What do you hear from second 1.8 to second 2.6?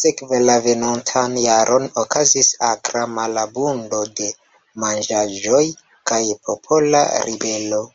okazis